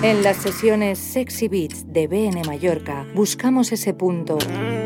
[0.00, 4.38] En las sesiones Sexy Beats de BN Mallorca buscamos ese punto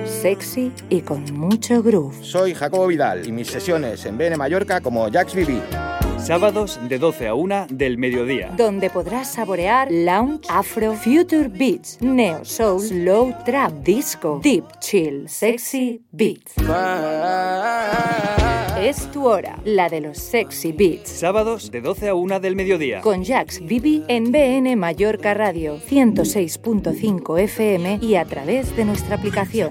[0.07, 2.15] sexy y con mucho groove.
[2.23, 5.61] Soy Jacobo Vidal y mis sesiones en BN Mallorca como Jax BB.
[6.19, 8.55] Sábados de 12 a 1 del mediodía.
[8.57, 16.07] Donde podrás saborear lounge, afro, future beats, neo soul, slow trap, disco, deep chill, sexy
[16.11, 16.55] beats.
[18.83, 21.09] Es tu hora, la de los sexy beats.
[21.09, 23.01] Sábados de 12 a 1 del mediodía.
[23.01, 29.71] Con Jax Bibi en BN Mallorca Radio 106.5 FM y a través de nuestra aplicación.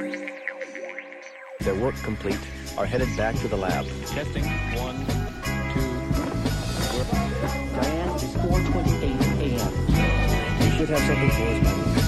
[1.61, 2.39] Their work complete,
[2.75, 3.85] are headed back to the lab.
[4.07, 4.45] Testing.
[4.81, 5.05] One,
[5.73, 5.91] two.
[7.75, 9.01] Diane, it's 4.28
[9.41, 9.73] a.m.
[10.63, 12.00] You should have something for us by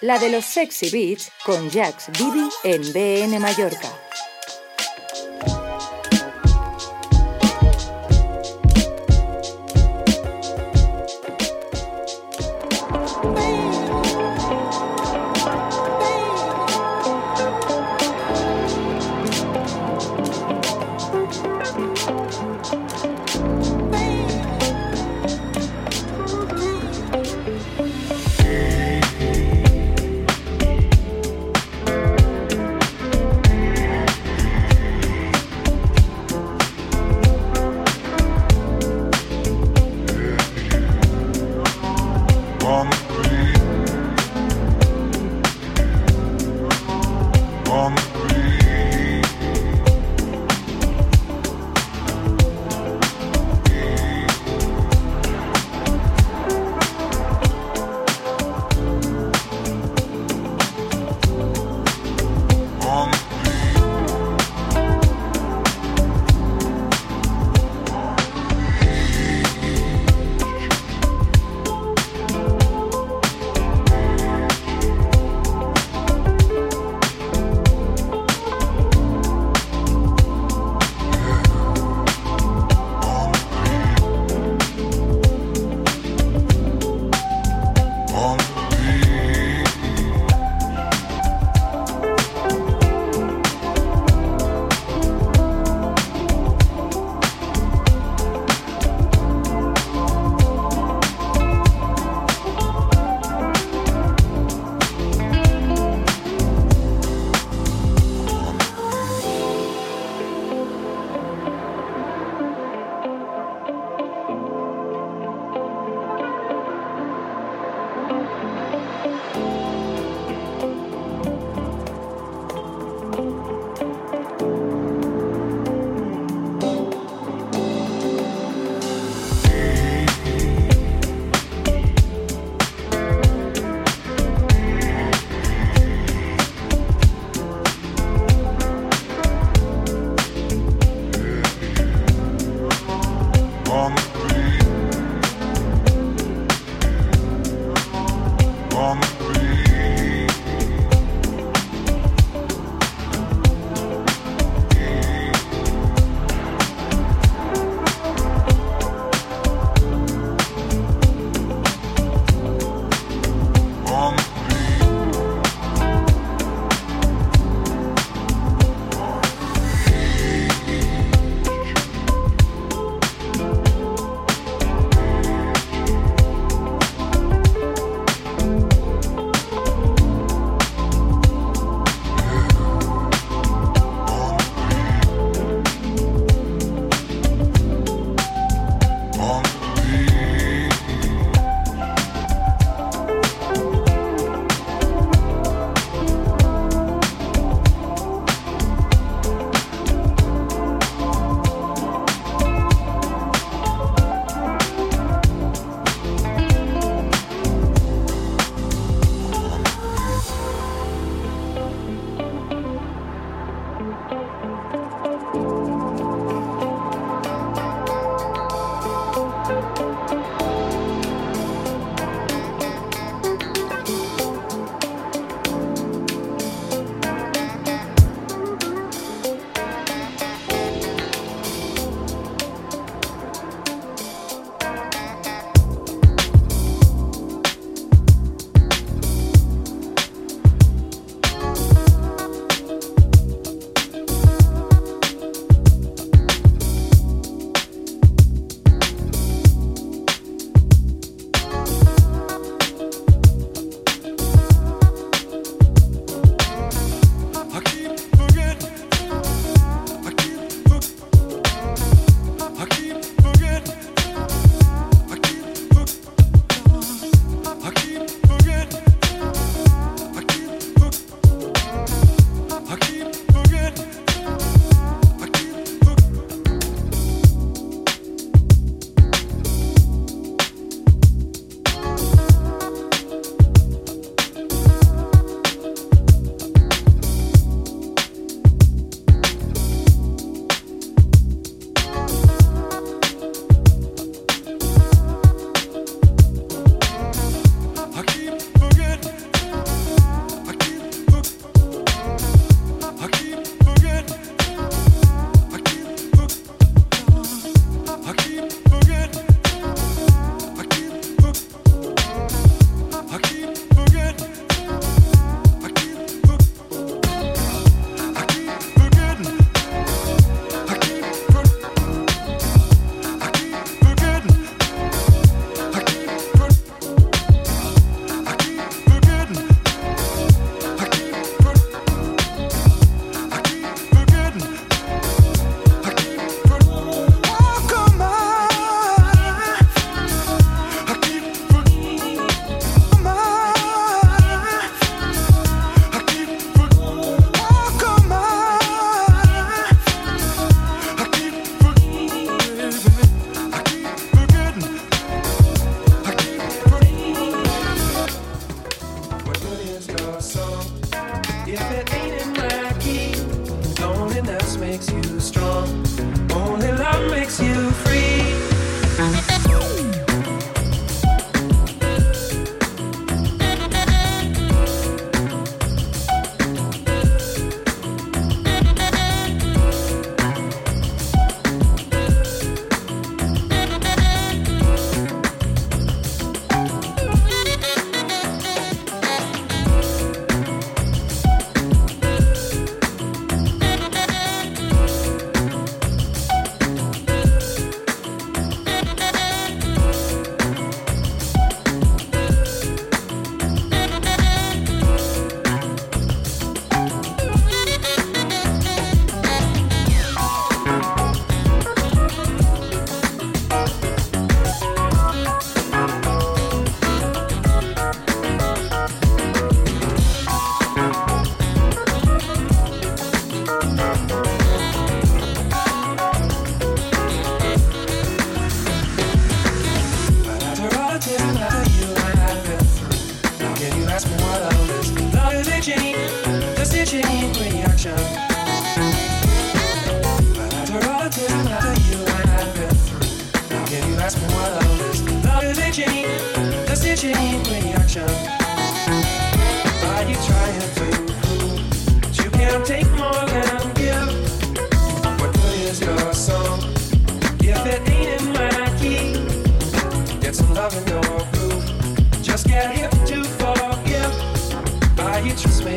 [0.00, 3.89] la de los Sexy Beats con Jax Bibi en BN Mallorca.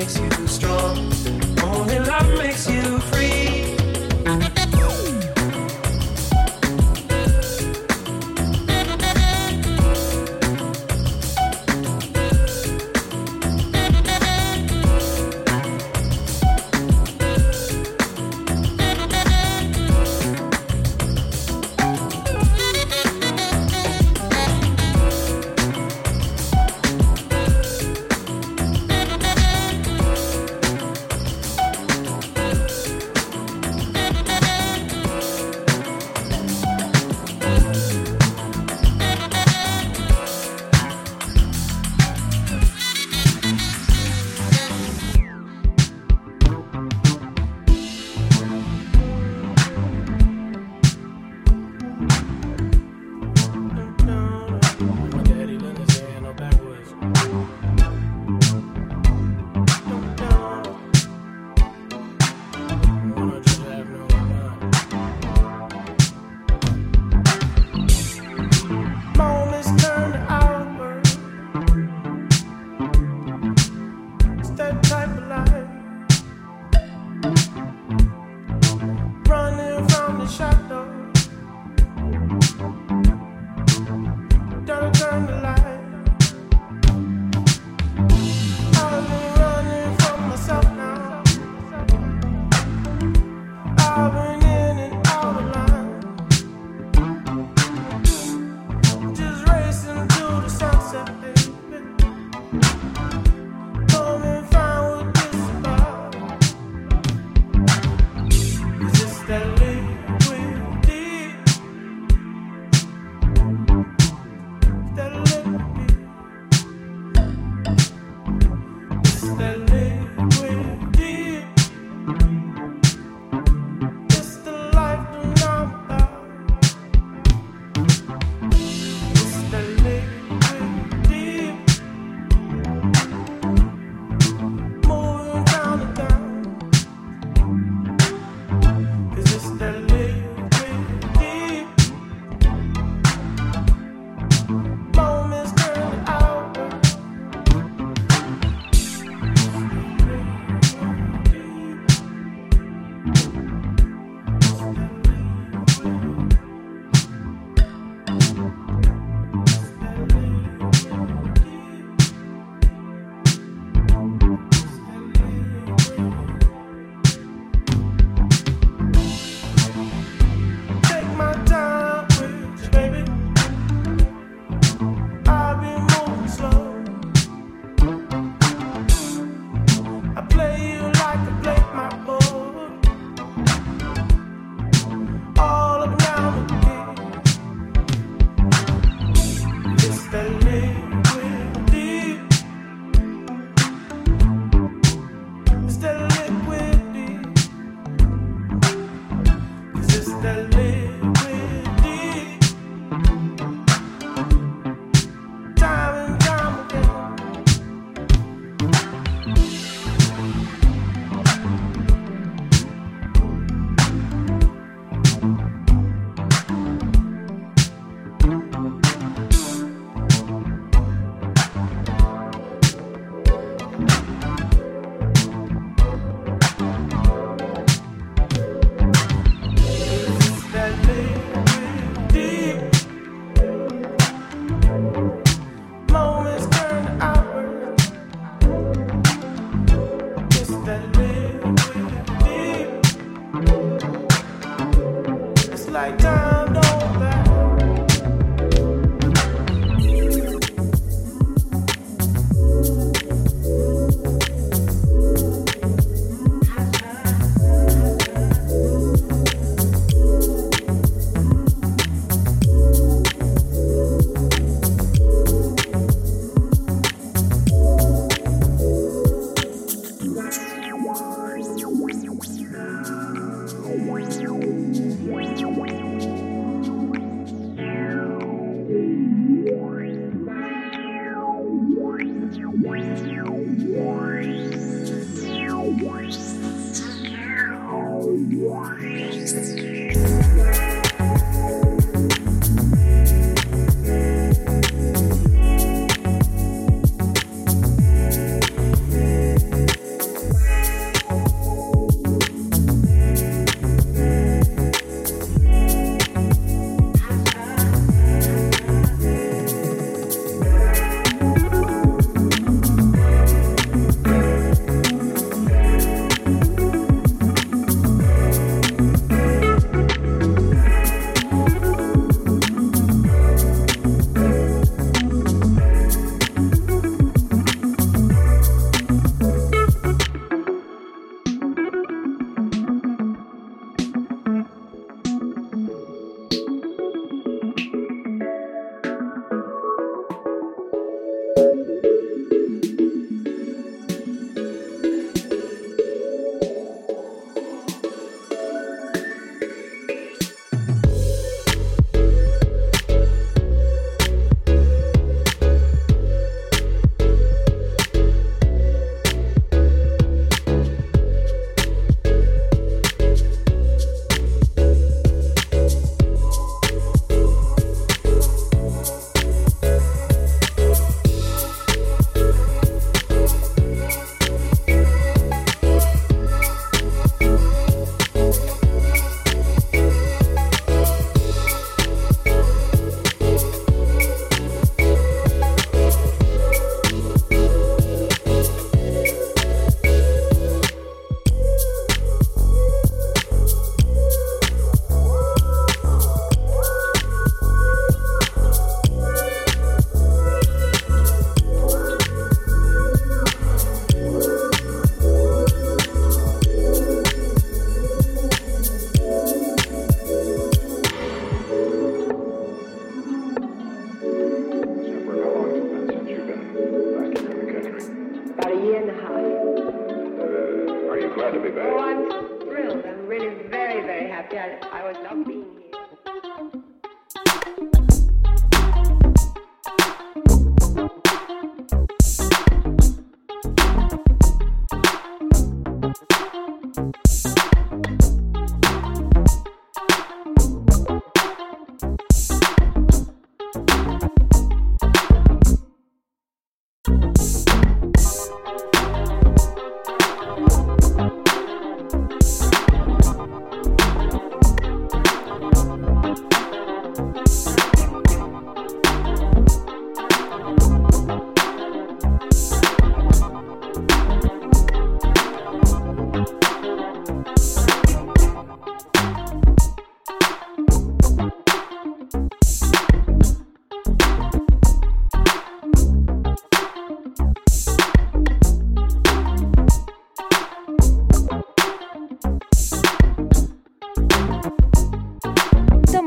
[0.03, 0.97] Makes you strong?
[1.63, 3.52] Only love makes you free.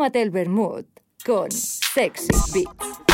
[0.07, 0.87] Tómate el vermut
[1.25, 3.06] con Sexy Beats.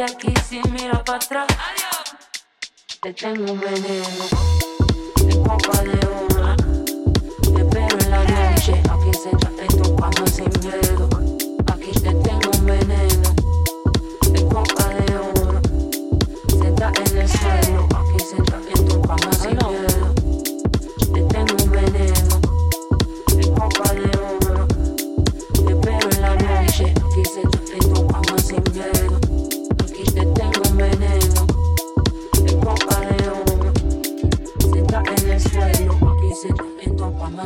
[0.00, 1.46] de aquí si mira para atrás.
[1.68, 2.16] Adiós.
[3.02, 4.24] Te tengo un veneno
[5.28, 6.56] en copa de oro.
[7.42, 8.82] Te espero en la noche.
[8.94, 10.89] Aquí se trata esto cuando se miedo.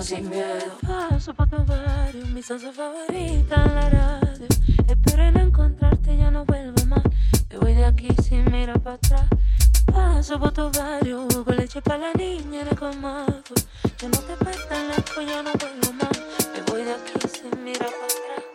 [0.04, 0.76] sin miedo.
[0.82, 4.46] Paso pa' tu barrio, mi salsa favorita en la radio.
[4.86, 7.02] Espero en encontrarte, ya no vuelvo más.
[7.48, 9.28] Me voy de aquí sin mirar para atrás.
[9.86, 13.54] Paso por tu barrio, con leche pa' la niña en el comazo.
[13.98, 16.16] Ya no te prestan las ya no vuelvo más.
[16.52, 18.53] Me voy de aquí sin mirar para atrás.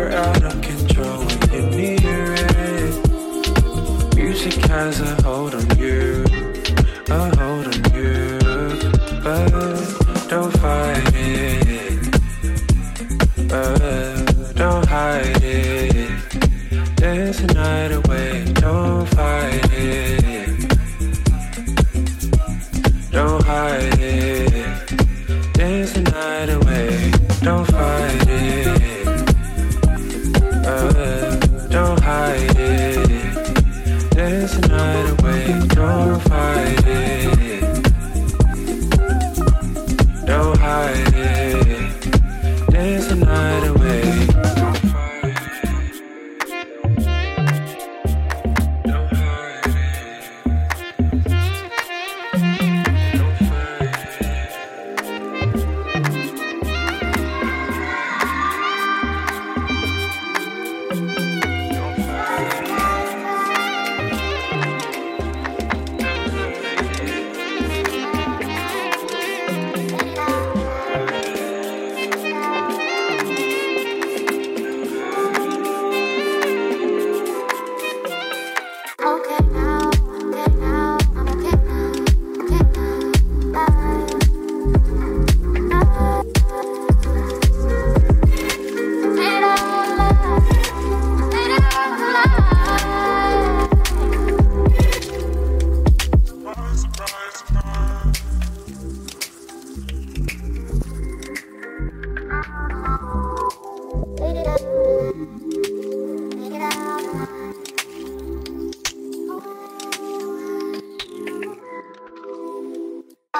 [0.00, 4.16] We're out of control when you're near it.
[4.16, 6.19] Music has a hold on you.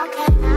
[0.00, 0.49] Okay.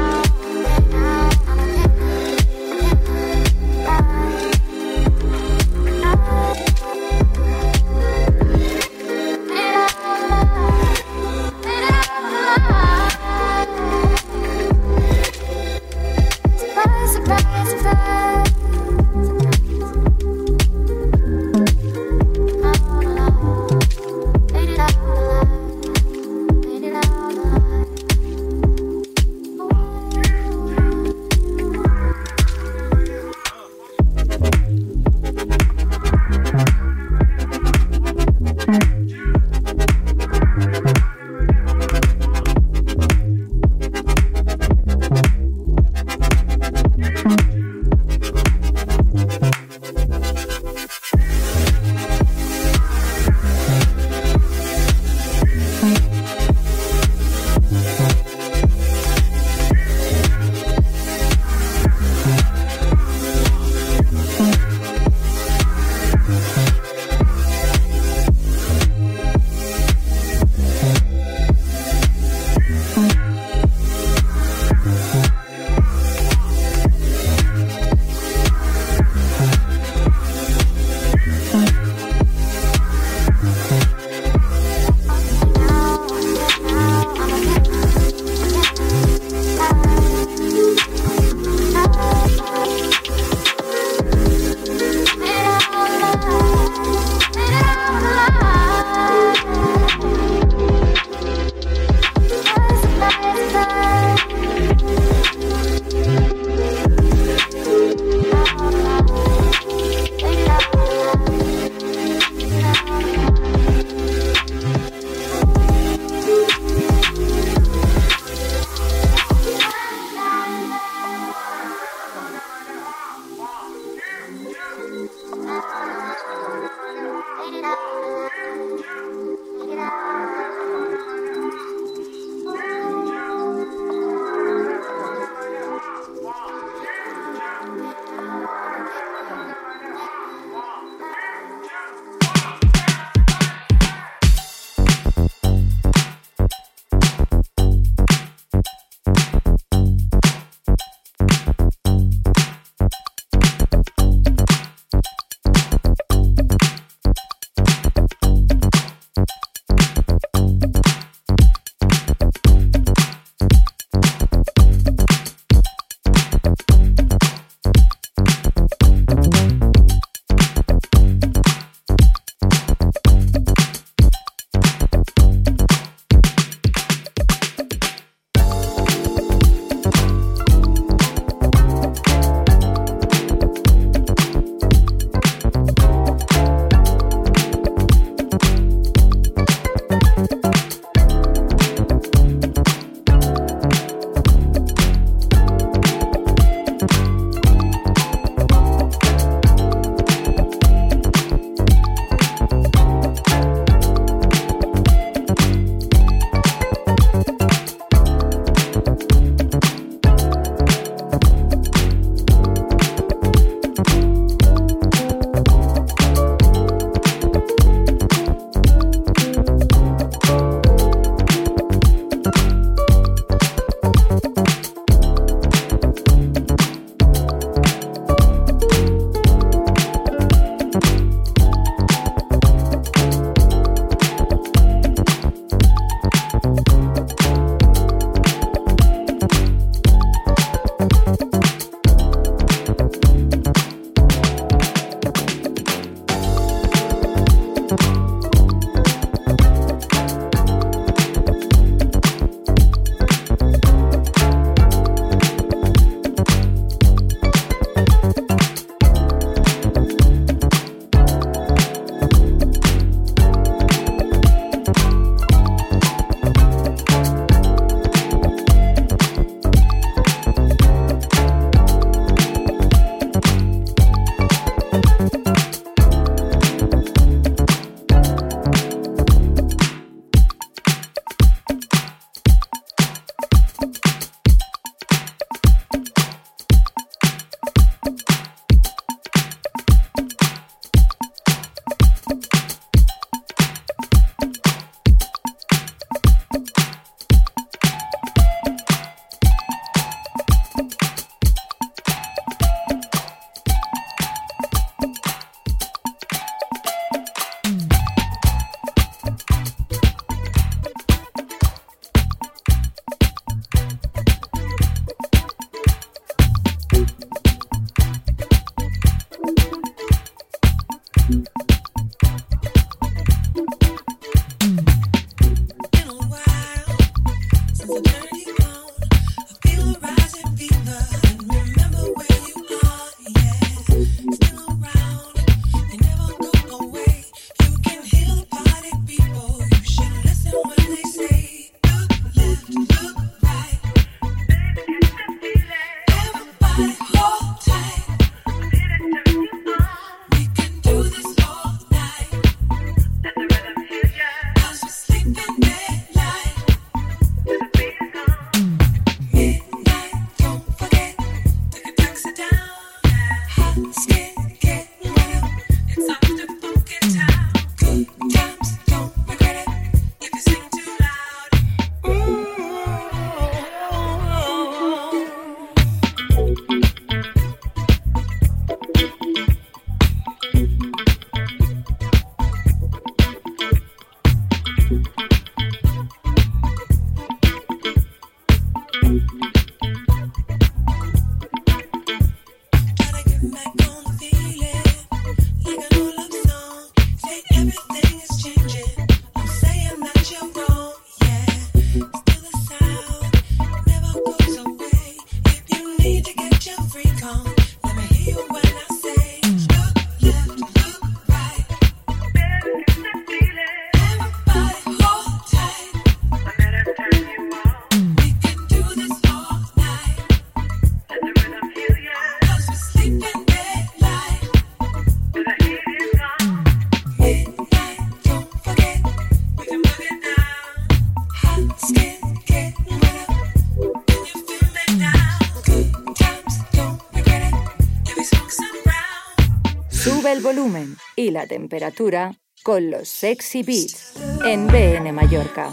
[440.95, 443.93] y la temperatura con los Sexy Beats
[444.25, 445.51] en BN Mallorca.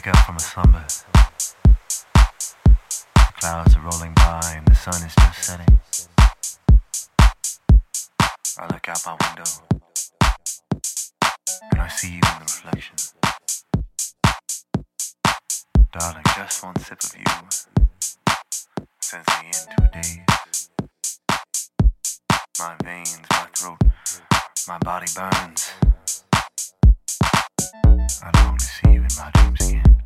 [0.00, 0.84] wake up from a slumber.
[2.14, 5.78] The clouds are rolling by and the sun is just setting.
[8.58, 9.50] I look out my window
[11.72, 12.96] and I see you in the reflection.
[15.92, 17.24] Darling, just one sip of you
[19.00, 20.70] sends me into a daze.
[22.58, 23.78] My veins, my throat,
[24.66, 25.72] my body burns.
[28.22, 29.99] I don't see my dreams again.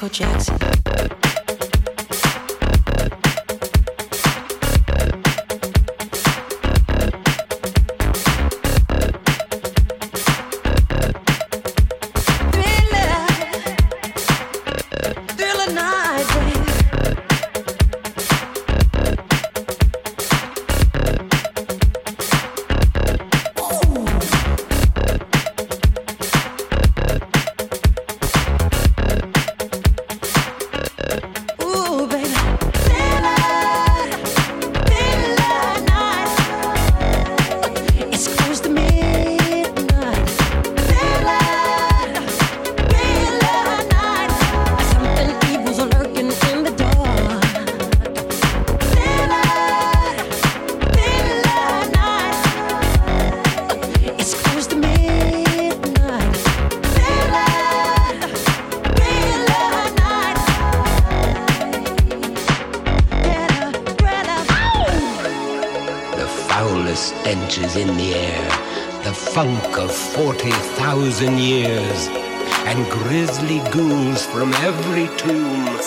[0.00, 0.49] Michael Jackson.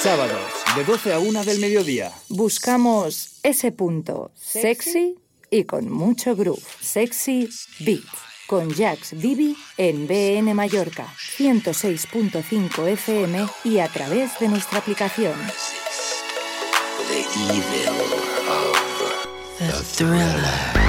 [0.03, 2.11] Sábados, de 12 a 1 del mediodía.
[2.27, 5.15] Buscamos ese punto sexy
[5.49, 6.61] y con mucho groove.
[6.81, 7.47] Sexy
[7.79, 8.03] Beat.
[8.45, 15.35] Con Jax Bibi en BN Mallorca, 106.5 FM y a través de nuestra aplicación.
[17.07, 17.19] The
[17.53, 17.87] evil
[18.49, 18.83] of
[19.57, 20.82] the thriller.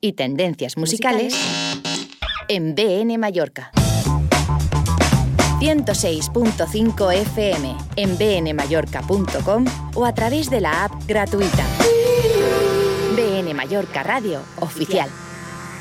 [0.00, 2.46] y tendencias musicales, musicales.
[2.48, 3.70] en BN Mallorca.
[5.60, 9.64] 106.5 FM en bnmallorca.com
[9.94, 11.64] o a través de la app gratuita.
[13.14, 15.08] BN Mallorca Radio Oficial.